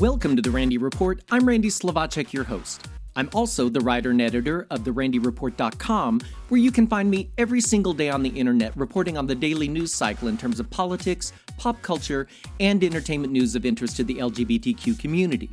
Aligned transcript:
Welcome 0.00 0.36
to 0.36 0.42
the 0.42 0.50
Randy 0.50 0.76
Report. 0.76 1.22
I'm 1.30 1.48
Randy 1.48 1.68
Slovacek, 1.68 2.30
your 2.34 2.44
host. 2.44 2.86
I'm 3.14 3.30
also 3.32 3.70
the 3.70 3.80
writer 3.80 4.10
and 4.10 4.20
editor 4.20 4.66
of 4.68 4.80
therandyreport.com, 4.80 6.20
where 6.50 6.60
you 6.60 6.70
can 6.70 6.86
find 6.86 7.10
me 7.10 7.30
every 7.38 7.62
single 7.62 7.94
day 7.94 8.10
on 8.10 8.22
the 8.22 8.28
internet 8.28 8.76
reporting 8.76 9.16
on 9.16 9.26
the 9.26 9.34
daily 9.34 9.68
news 9.68 9.94
cycle 9.94 10.28
in 10.28 10.36
terms 10.36 10.60
of 10.60 10.68
politics, 10.68 11.32
pop 11.56 11.80
culture, 11.80 12.28
and 12.60 12.84
entertainment 12.84 13.32
news 13.32 13.56
of 13.56 13.64
interest 13.64 13.96
to 13.96 14.04
the 14.04 14.16
LGBTQ 14.16 14.98
community. 14.98 15.48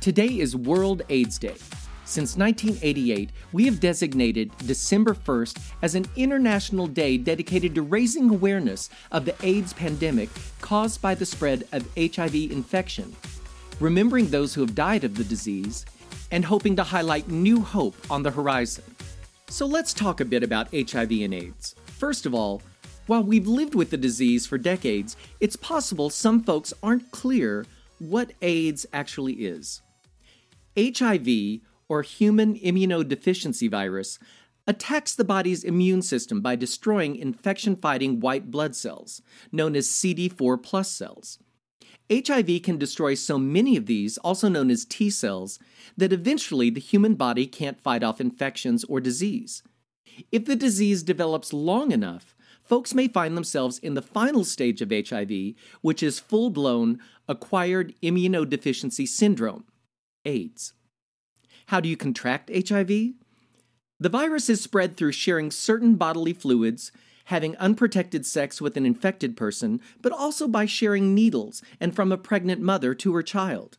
Today 0.00 0.40
is 0.40 0.54
World 0.54 1.00
AIDS 1.08 1.38
Day. 1.38 1.56
Since 2.04 2.36
1988, 2.36 3.30
we 3.54 3.64
have 3.64 3.80
designated 3.80 4.52
December 4.58 5.14
1st 5.14 5.58
as 5.80 5.94
an 5.94 6.04
international 6.16 6.86
day 6.86 7.16
dedicated 7.16 7.74
to 7.74 7.82
raising 7.82 8.28
awareness 8.28 8.90
of 9.10 9.24
the 9.24 9.34
AIDS 9.42 9.72
pandemic 9.72 10.28
caused 10.60 11.00
by 11.00 11.14
the 11.14 11.24
spread 11.24 11.66
of 11.72 11.88
HIV 11.96 12.34
infection 12.34 13.16
remembering 13.80 14.28
those 14.28 14.54
who 14.54 14.60
have 14.60 14.74
died 14.74 15.04
of 15.04 15.16
the 15.16 15.24
disease, 15.24 15.84
and 16.30 16.44
hoping 16.44 16.74
to 16.76 16.82
highlight 16.82 17.28
new 17.28 17.60
hope 17.60 17.94
on 18.10 18.22
the 18.22 18.30
horizon. 18.30 18.84
So 19.48 19.66
let's 19.66 19.94
talk 19.94 20.20
a 20.20 20.24
bit 20.24 20.42
about 20.42 20.72
HIV 20.74 21.12
and 21.12 21.34
AIDS. 21.34 21.74
First 21.86 22.26
of 22.26 22.34
all, 22.34 22.62
while 23.06 23.22
we've 23.22 23.46
lived 23.46 23.76
with 23.76 23.90
the 23.90 23.96
disease 23.96 24.46
for 24.46 24.58
decades, 24.58 25.16
it's 25.38 25.54
possible 25.54 26.10
some 26.10 26.42
folks 26.42 26.74
aren't 26.82 27.10
clear 27.12 27.64
what 27.98 28.32
AIDS 28.42 28.84
actually 28.92 29.34
is. 29.34 29.82
HIV, 30.76 31.60
or 31.88 32.02
human 32.02 32.58
immunodeficiency 32.58 33.70
virus, 33.70 34.18
attacks 34.66 35.14
the 35.14 35.24
body's 35.24 35.62
immune 35.62 36.02
system 36.02 36.40
by 36.40 36.56
destroying 36.56 37.14
infection 37.14 37.76
fighting 37.76 38.18
white 38.18 38.50
blood 38.50 38.74
cells, 38.74 39.22
known 39.52 39.76
as 39.76 39.86
CD4 39.86 40.60
plus 40.60 40.90
cells. 40.90 41.38
HIV 42.10 42.62
can 42.62 42.78
destroy 42.78 43.14
so 43.14 43.38
many 43.38 43.76
of 43.76 43.86
these, 43.86 44.16
also 44.18 44.48
known 44.48 44.70
as 44.70 44.84
T 44.84 45.10
cells, 45.10 45.58
that 45.96 46.12
eventually 46.12 46.70
the 46.70 46.80
human 46.80 47.14
body 47.14 47.46
can't 47.46 47.80
fight 47.80 48.02
off 48.02 48.20
infections 48.20 48.84
or 48.84 49.00
disease. 49.00 49.62
If 50.30 50.44
the 50.44 50.56
disease 50.56 51.02
develops 51.02 51.52
long 51.52 51.90
enough, 51.90 52.34
folks 52.62 52.94
may 52.94 53.08
find 53.08 53.36
themselves 53.36 53.78
in 53.78 53.94
the 53.94 54.02
final 54.02 54.44
stage 54.44 54.80
of 54.80 54.90
HIV, 54.90 55.54
which 55.80 56.02
is 56.02 56.20
full 56.20 56.50
blown 56.50 57.00
acquired 57.28 57.94
immunodeficiency 58.02 59.06
syndrome, 59.06 59.64
AIDS. 60.24 60.72
How 61.66 61.80
do 61.80 61.88
you 61.88 61.96
contract 61.96 62.50
HIV? 62.68 62.88
The 63.98 64.08
virus 64.08 64.48
is 64.48 64.60
spread 64.60 64.96
through 64.96 65.12
sharing 65.12 65.50
certain 65.50 65.96
bodily 65.96 66.32
fluids, 66.32 66.92
having 67.26 67.56
unprotected 67.56 68.26
sex 68.26 68.60
with 68.60 68.76
an 68.76 68.86
infected 68.86 69.36
person, 69.36 69.80
but 70.00 70.12
also 70.12 70.48
by 70.48 70.66
sharing 70.66 71.14
needles 71.14 71.62
and 71.80 71.94
from 71.94 72.10
a 72.10 72.18
pregnant 72.18 72.60
mother 72.60 72.94
to 72.94 73.14
her 73.14 73.22
child. 73.22 73.78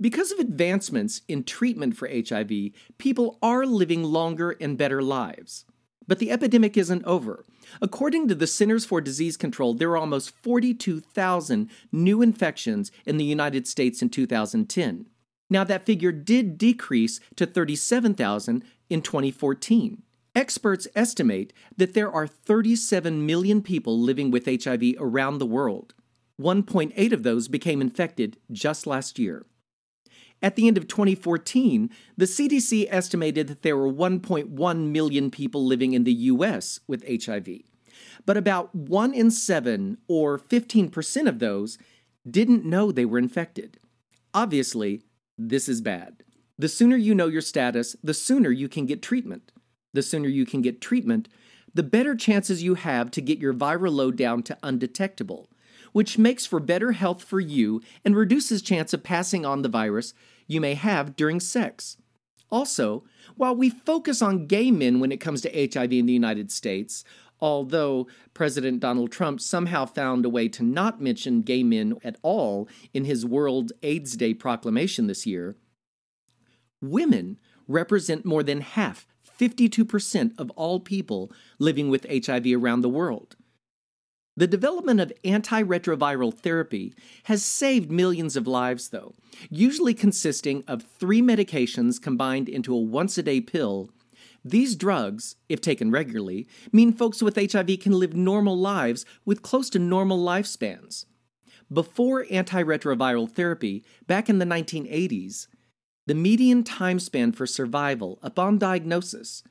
Because 0.00 0.32
of 0.32 0.38
advancements 0.38 1.20
in 1.28 1.44
treatment 1.44 1.96
for 1.96 2.08
HIV, 2.08 2.50
people 2.96 3.38
are 3.42 3.66
living 3.66 4.02
longer 4.02 4.56
and 4.60 4.78
better 4.78 5.02
lives. 5.02 5.66
But 6.06 6.18
the 6.18 6.30
epidemic 6.30 6.76
isn't 6.76 7.04
over. 7.04 7.44
According 7.80 8.26
to 8.28 8.34
the 8.34 8.46
Centers 8.46 8.84
for 8.84 9.00
Disease 9.00 9.36
Control, 9.36 9.74
there 9.74 9.90
are 9.90 9.98
almost 9.98 10.30
42,000 10.30 11.70
new 11.92 12.22
infections 12.22 12.90
in 13.04 13.16
the 13.16 13.24
United 13.24 13.68
States 13.68 14.02
in 14.02 14.08
2010. 14.08 15.06
Now, 15.50 15.64
that 15.64 15.84
figure 15.84 16.12
did 16.12 16.56
decrease 16.56 17.20
to 17.36 17.44
37,000 17.44 18.64
in 18.88 19.02
2014. 19.02 20.02
Experts 20.40 20.88
estimate 20.94 21.52
that 21.76 21.92
there 21.92 22.10
are 22.10 22.26
37 22.26 23.26
million 23.26 23.60
people 23.60 24.00
living 24.00 24.30
with 24.30 24.46
HIV 24.46 24.94
around 24.98 25.36
the 25.36 25.44
world. 25.44 25.92
1.8 26.40 27.12
of 27.12 27.24
those 27.24 27.46
became 27.46 27.82
infected 27.82 28.38
just 28.50 28.86
last 28.86 29.18
year. 29.18 29.44
At 30.40 30.56
the 30.56 30.66
end 30.66 30.78
of 30.78 30.88
2014, 30.88 31.90
the 32.16 32.24
CDC 32.24 32.86
estimated 32.88 33.48
that 33.48 33.60
there 33.60 33.76
were 33.76 33.92
1.1 33.92 34.90
million 34.90 35.30
people 35.30 35.66
living 35.66 35.92
in 35.92 36.04
the 36.04 36.14
US 36.14 36.80
with 36.88 37.04
HIV. 37.06 37.48
But 38.24 38.38
about 38.38 38.74
1 38.74 39.12
in 39.12 39.30
7, 39.30 39.98
or 40.08 40.38
15% 40.38 41.28
of 41.28 41.38
those, 41.38 41.76
didn't 42.26 42.64
know 42.64 42.90
they 42.90 43.04
were 43.04 43.18
infected. 43.18 43.78
Obviously, 44.32 45.02
this 45.36 45.68
is 45.68 45.82
bad. 45.82 46.22
The 46.58 46.68
sooner 46.68 46.96
you 46.96 47.14
know 47.14 47.26
your 47.26 47.42
status, 47.42 47.94
the 48.02 48.14
sooner 48.14 48.50
you 48.50 48.70
can 48.70 48.86
get 48.86 49.02
treatment 49.02 49.52
the 49.92 50.02
sooner 50.02 50.28
you 50.28 50.46
can 50.46 50.62
get 50.62 50.80
treatment, 50.80 51.28
the 51.74 51.82
better 51.82 52.14
chances 52.14 52.62
you 52.62 52.74
have 52.74 53.10
to 53.12 53.20
get 53.20 53.38
your 53.38 53.54
viral 53.54 53.92
load 53.92 54.16
down 54.16 54.42
to 54.44 54.58
undetectable, 54.62 55.48
which 55.92 56.18
makes 56.18 56.46
for 56.46 56.60
better 56.60 56.92
health 56.92 57.22
for 57.22 57.40
you 57.40 57.80
and 58.04 58.16
reduces 58.16 58.62
chance 58.62 58.92
of 58.92 59.02
passing 59.02 59.44
on 59.44 59.62
the 59.62 59.68
virus 59.68 60.14
you 60.46 60.60
may 60.60 60.74
have 60.74 61.16
during 61.16 61.40
sex. 61.40 61.96
Also, 62.50 63.04
while 63.36 63.54
we 63.54 63.70
focus 63.70 64.20
on 64.20 64.46
gay 64.46 64.70
men 64.70 64.98
when 64.98 65.12
it 65.12 65.20
comes 65.20 65.40
to 65.40 65.70
HIV 65.72 65.92
in 65.92 66.06
the 66.06 66.12
United 66.12 66.50
States, 66.50 67.04
although 67.40 68.06
President 68.34 68.80
Donald 68.80 69.12
Trump 69.12 69.40
somehow 69.40 69.86
found 69.86 70.24
a 70.24 70.28
way 70.28 70.48
to 70.48 70.62
not 70.62 71.00
mention 71.00 71.42
gay 71.42 71.62
men 71.62 71.96
at 72.02 72.16
all 72.22 72.68
in 72.92 73.04
his 73.04 73.24
World 73.24 73.72
AIDS 73.82 74.16
Day 74.16 74.34
proclamation 74.34 75.06
this 75.06 75.26
year, 75.26 75.56
women 76.82 77.38
represent 77.68 78.24
more 78.24 78.42
than 78.42 78.60
half 78.60 79.06
52% 79.40 80.38
of 80.38 80.50
all 80.50 80.80
people 80.80 81.32
living 81.58 81.88
with 81.88 82.06
HIV 82.10 82.46
around 82.54 82.82
the 82.82 82.88
world. 82.90 83.36
The 84.36 84.46
development 84.46 85.00
of 85.00 85.12
antiretroviral 85.24 86.34
therapy 86.34 86.94
has 87.24 87.44
saved 87.44 87.90
millions 87.90 88.36
of 88.36 88.46
lives, 88.46 88.90
though, 88.90 89.14
usually 89.48 89.94
consisting 89.94 90.62
of 90.68 90.82
three 90.82 91.20
medications 91.20 92.00
combined 92.00 92.48
into 92.48 92.74
a 92.74 92.78
once 92.80 93.18
a 93.18 93.22
day 93.22 93.40
pill. 93.40 93.90
These 94.44 94.76
drugs, 94.76 95.36
if 95.48 95.60
taken 95.60 95.90
regularly, 95.90 96.46
mean 96.72 96.92
folks 96.92 97.22
with 97.22 97.36
HIV 97.36 97.80
can 97.80 97.92
live 97.92 98.14
normal 98.14 98.56
lives 98.56 99.04
with 99.24 99.42
close 99.42 99.68
to 99.70 99.78
normal 99.78 100.18
lifespans. 100.24 101.06
Before 101.72 102.24
antiretroviral 102.24 103.30
therapy, 103.30 103.84
back 104.06 104.28
in 104.28 104.38
the 104.38 104.44
1980s, 104.44 105.46
the 106.06 106.14
median 106.14 106.64
time 106.64 106.98
span 106.98 107.32
for 107.32 107.46
survival 107.46 108.18
upon 108.22 108.58
diagnosis 108.58 109.42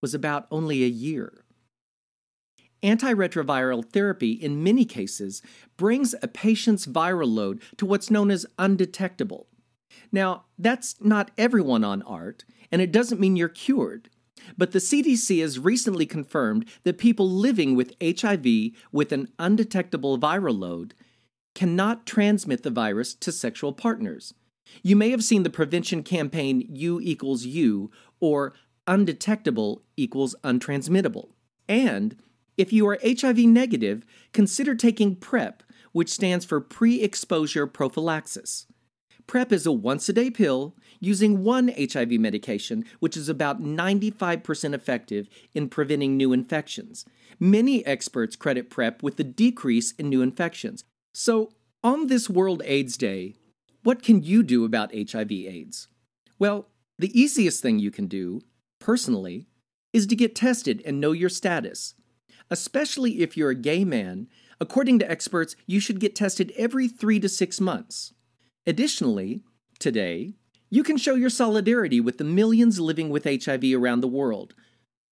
was 0.00 0.14
about 0.14 0.46
only 0.50 0.84
a 0.84 0.88
year. 0.88 1.44
Antiretroviral 2.82 3.84
therapy, 3.90 4.32
in 4.32 4.62
many 4.62 4.84
cases, 4.84 5.40
brings 5.78 6.14
a 6.20 6.28
patient's 6.28 6.86
viral 6.86 7.32
load 7.34 7.62
to 7.78 7.86
what's 7.86 8.10
known 8.10 8.30
as 8.30 8.44
undetectable. 8.58 9.46
Now, 10.12 10.44
that's 10.58 10.96
not 11.00 11.30
everyone 11.38 11.82
on 11.82 12.02
ART, 12.02 12.44
and 12.70 12.82
it 12.82 12.92
doesn't 12.92 13.20
mean 13.20 13.36
you're 13.36 13.48
cured. 13.48 14.10
But 14.58 14.72
the 14.72 14.80
CDC 14.80 15.40
has 15.40 15.58
recently 15.58 16.04
confirmed 16.04 16.68
that 16.82 16.98
people 16.98 17.28
living 17.28 17.74
with 17.74 17.94
HIV 18.02 18.72
with 18.92 19.12
an 19.12 19.28
undetectable 19.38 20.18
viral 20.18 20.58
load 20.58 20.94
cannot 21.54 22.04
transmit 22.04 22.62
the 22.62 22.70
virus 22.70 23.14
to 23.14 23.32
sexual 23.32 23.72
partners. 23.72 24.34
You 24.82 24.96
may 24.96 25.10
have 25.10 25.24
seen 25.24 25.42
the 25.42 25.50
prevention 25.50 26.02
campaign 26.02 26.66
U 26.70 27.00
equals 27.00 27.44
U 27.44 27.90
or 28.20 28.54
undetectable 28.86 29.82
equals 29.96 30.34
untransmittable. 30.44 31.30
And 31.68 32.16
if 32.56 32.72
you 32.72 32.86
are 32.88 32.98
HIV 33.02 33.38
negative, 33.38 34.04
consider 34.32 34.74
taking 34.74 35.16
PrEP, 35.16 35.62
which 35.92 36.10
stands 36.10 36.44
for 36.44 36.60
pre 36.60 37.02
exposure 37.02 37.66
prophylaxis. 37.66 38.66
PrEP 39.26 39.52
is 39.52 39.66
a 39.66 39.72
once 39.72 40.08
a 40.08 40.12
day 40.12 40.30
pill 40.30 40.76
using 41.00 41.42
one 41.42 41.68
HIV 41.68 42.12
medication, 42.12 42.84
which 43.00 43.16
is 43.16 43.28
about 43.28 43.62
95% 43.62 44.74
effective 44.74 45.28
in 45.54 45.68
preventing 45.68 46.16
new 46.16 46.32
infections. 46.32 47.04
Many 47.40 47.84
experts 47.86 48.36
credit 48.36 48.70
PrEP 48.70 49.02
with 49.02 49.16
the 49.16 49.24
decrease 49.24 49.92
in 49.92 50.08
new 50.08 50.22
infections. 50.22 50.84
So, 51.12 51.52
on 51.82 52.06
this 52.06 52.30
World 52.30 52.62
AIDS 52.64 52.96
Day, 52.96 53.34
what 53.84 54.02
can 54.02 54.22
you 54.22 54.42
do 54.42 54.64
about 54.64 54.94
HIV/AIDS? 54.94 55.88
Well, 56.38 56.68
the 56.98 57.18
easiest 57.18 57.62
thing 57.62 57.78
you 57.78 57.90
can 57.90 58.06
do, 58.06 58.40
personally, 58.80 59.46
is 59.92 60.06
to 60.08 60.16
get 60.16 60.34
tested 60.34 60.82
and 60.84 61.00
know 61.00 61.12
your 61.12 61.28
status. 61.28 61.94
Especially 62.50 63.20
if 63.20 63.36
you're 63.36 63.50
a 63.50 63.54
gay 63.54 63.84
man, 63.84 64.28
according 64.60 64.98
to 64.98 65.10
experts, 65.10 65.54
you 65.66 65.80
should 65.80 66.00
get 66.00 66.16
tested 66.16 66.52
every 66.56 66.88
three 66.88 67.20
to 67.20 67.28
six 67.28 67.60
months. 67.60 68.12
Additionally, 68.66 69.42
today, 69.78 70.34
you 70.70 70.82
can 70.82 70.96
show 70.96 71.14
your 71.14 71.30
solidarity 71.30 72.00
with 72.00 72.18
the 72.18 72.24
millions 72.24 72.80
living 72.80 73.10
with 73.10 73.24
HIV 73.24 73.64
around 73.74 74.00
the 74.00 74.08
world. 74.08 74.54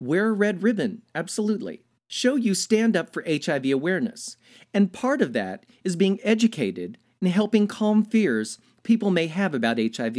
Wear 0.00 0.28
a 0.28 0.32
red 0.32 0.62
ribbon, 0.62 1.02
absolutely. 1.14 1.84
Show 2.08 2.36
you 2.36 2.54
stand 2.54 2.96
up 2.96 3.12
for 3.12 3.24
HIV 3.26 3.66
awareness. 3.66 4.36
And 4.74 4.92
part 4.92 5.22
of 5.22 5.32
that 5.34 5.64
is 5.84 5.94
being 5.96 6.18
educated 6.22 6.98
and 7.22 7.30
helping 7.30 7.66
calm 7.66 8.04
fears 8.04 8.58
people 8.82 9.10
may 9.10 9.28
have 9.28 9.54
about 9.54 9.78
HIV. 9.78 10.18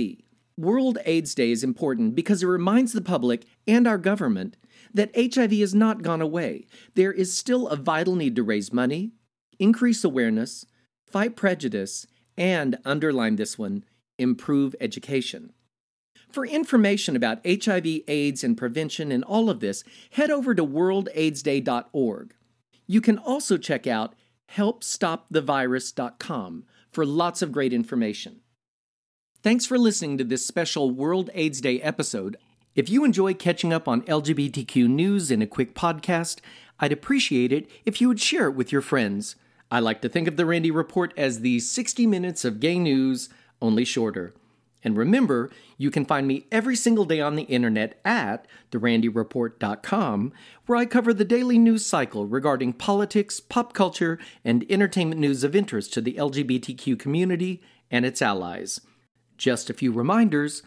World 0.58 0.98
AIDS 1.06 1.36
Day 1.36 1.52
is 1.52 1.64
important 1.64 2.16
because 2.16 2.42
it 2.42 2.48
reminds 2.48 2.94
the 2.94 3.02
public 3.02 3.46
and 3.68 3.86
our 3.86 3.98
government 3.98 4.56
that 4.94 5.12
HIV 5.16 5.52
has 5.52 5.76
not 5.76 6.02
gone 6.02 6.22
away. 6.22 6.66
There 6.94 7.12
is 7.12 7.36
still 7.36 7.68
a 7.68 7.76
vital 7.76 8.16
need 8.16 8.38
to 8.38 8.44
raise 8.44 8.72
money, 8.72 9.12
increase 9.60 10.04
awareness, 10.04 10.66
fight 11.06 11.36
prejudice, 11.36 12.08
and 12.38 12.78
underline 12.86 13.36
this 13.36 13.58
one 13.58 13.84
improve 14.18 14.76
education. 14.80 15.52
For 16.30 16.46
information 16.46 17.18
about 17.18 17.46
HIV, 17.46 17.86
AIDS, 18.08 18.44
and 18.44 18.58
prevention 18.58 19.12
and 19.12 19.24
all 19.24 19.50
of 19.50 19.60
this, 19.60 19.84
head 20.12 20.32
over 20.32 20.56
to 20.56 20.66
worldaidsday.org. 20.66 22.34
You 22.88 23.02
can 23.02 23.18
also 23.18 23.58
check 23.58 23.88
out 23.88 24.16
helpstopthevirus.com 24.56 26.64
for 26.94 27.06
lots 27.06 27.42
of 27.42 27.52
great 27.52 27.74
information. 27.74 28.42
Thanks 29.42 29.66
for 29.66 29.78
listening 29.78 30.18
to 30.20 30.24
this 30.24 30.46
special 30.46 30.92
World 30.92 31.30
AIDS 31.34 31.60
Day 31.60 31.82
episode. 31.82 32.38
If 32.76 32.90
you 32.90 33.04
enjoy 33.04 33.34
catching 33.34 33.74
up 33.74 33.88
on 33.88 34.04
LGBTQ 34.04 34.88
news 34.88 35.30
in 35.30 35.42
a 35.42 35.48
quick 35.48 35.76
podcast, 35.76 36.40
I'd 36.80 36.92
appreciate 36.92 37.52
it 37.52 37.70
if 37.86 38.00
you 38.00 38.08
would 38.08 38.20
share 38.20 38.48
it 38.48 38.56
with 38.56 38.72
your 38.72 38.82
friends. 38.82 39.36
I 39.70 39.80
like 39.80 40.02
to 40.02 40.10
think 40.10 40.28
of 40.28 40.38
the 40.38 40.46
Randy 40.46 40.72
Report 40.72 41.14
as 41.18 41.40
the 41.40 41.60
60 41.60 42.08
minutes 42.08 42.46
of 42.46 42.60
gay 42.60 42.80
news, 42.80 43.30
only 43.62 43.86
shorter. 43.86 44.34
And 44.84 44.98
remember, 44.98 45.50
you 45.78 45.90
can 45.90 46.06
find 46.06 46.28
me 46.28 46.46
every 46.52 46.76
single 46.76 47.06
day 47.06 47.22
on 47.22 47.36
the 47.36 47.44
internet 47.44 48.00
at 48.04 48.46
therandyreport.com, 48.72 50.34
where 50.66 50.78
I 50.78 50.86
cover 50.86 51.14
the 51.14 51.26
daily 51.26 51.58
news 51.58 51.86
cycle 51.86 52.26
regarding 52.26 52.74
politics, 52.74 53.40
pop 53.40 53.74
culture, 53.74 54.20
and 54.44 54.66
entertainment 54.70 55.22
news 55.22 55.44
of 55.44 55.56
interest 55.56 55.94
to 55.94 56.02
the 56.02 56.14
LGBTQ 56.14 57.00
community 57.00 57.62
and 57.90 58.06
its 58.06 58.22
allies. 58.22 58.82
Just 59.38 59.70
a 59.70 59.74
few 59.74 59.92
reminders 59.92 60.64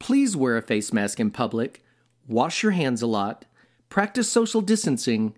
please 0.00 0.34
wear 0.34 0.56
a 0.56 0.62
face 0.62 0.92
mask 0.92 1.20
in 1.20 1.30
public, 1.30 1.84
wash 2.26 2.62
your 2.62 2.72
hands 2.72 3.02
a 3.02 3.06
lot, 3.06 3.44
practice 3.88 4.32
social 4.32 4.62
distancing, 4.62 5.34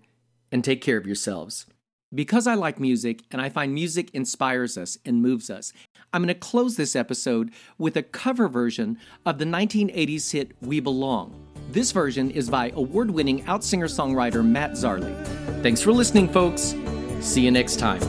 and 0.51 0.63
take 0.63 0.81
care 0.81 0.97
of 0.97 1.05
yourselves. 1.05 1.67
Because 2.13 2.45
I 2.45 2.53
like 2.53 2.79
music 2.79 3.23
and 3.31 3.41
I 3.41 3.49
find 3.49 3.73
music 3.73 4.11
inspires 4.13 4.77
us 4.77 4.99
and 5.03 5.21
moves 5.21 5.49
us, 5.49 5.73
I'm 6.11 6.21
going 6.21 6.27
to 6.27 6.39
close 6.39 6.75
this 6.75 6.95
episode 6.95 7.51
with 7.79 7.97
a 7.97 8.03
cover 8.03 8.47
version 8.47 8.99
of 9.25 9.39
the 9.39 9.45
1980s 9.45 10.31
hit 10.31 10.51
We 10.61 10.79
Belong. 10.79 11.33
This 11.71 11.91
version 11.91 12.29
is 12.29 12.51
by 12.51 12.71
award 12.75 13.09
winning 13.09 13.43
out 13.47 13.63
singer 13.63 13.87
songwriter 13.87 14.45
Matt 14.45 14.73
Zarley. 14.73 15.15
Thanks 15.63 15.81
for 15.81 15.91
listening, 15.91 16.29
folks. 16.29 16.75
See 17.19 17.41
you 17.41 17.49
next 17.49 17.79
time. 17.79 18.01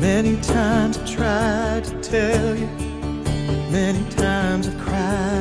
Many 0.00 0.40
times 0.40 0.98
I've 0.98 1.08
tried 1.08 1.84
to 1.84 2.00
tell 2.00 2.56
you, 2.56 2.66
many 3.70 4.02
times 4.10 4.66
I've 4.66 4.78
cried 4.80 5.35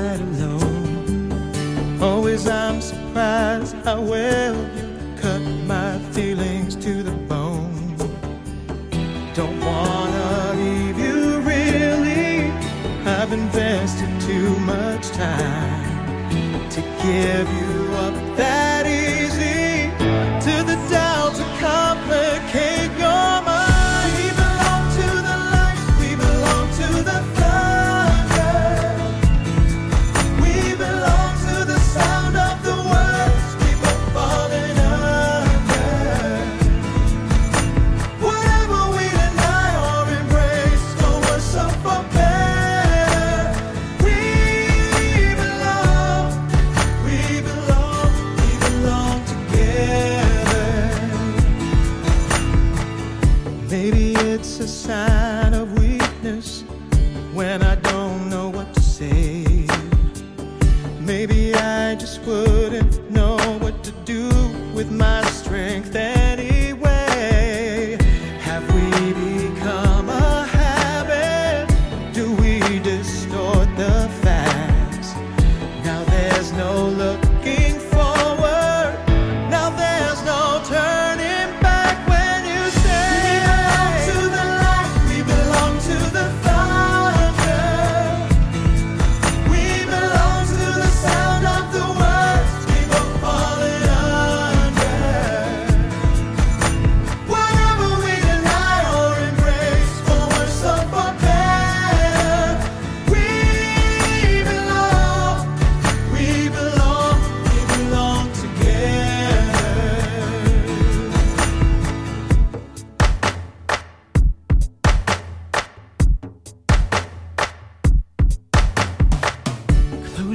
how 3.86 4.02
well 4.02 4.56
you 4.76 5.16
cut 5.22 5.40
my 5.68 6.00
feelings 6.12 6.76
to 6.76 7.04
the 7.04 7.12
bone. 7.30 7.96
Don't 9.36 9.60
wanna 9.60 10.54
leave 10.56 10.98
you 10.98 11.40
really. 11.42 12.50
I've 13.06 13.32
invested 13.32 14.10
too 14.22 14.50
much 14.62 15.08
time 15.10 16.68
to 16.72 16.82
give 17.04 17.48
you 17.60 17.94
up 18.06 18.16
that 18.38 18.75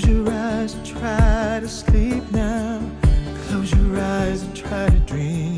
Close 0.01 0.17
your 0.17 0.33
eyes 0.33 0.75
and 0.75 0.87
try 0.87 1.61
to 1.61 1.69
sleep 1.69 2.23
now. 2.33 2.81
Close 3.49 3.71
your 3.75 4.01
eyes 4.01 4.43
and 4.43 4.57
try 4.57 4.89
to 4.89 4.99
dream. 5.01 5.50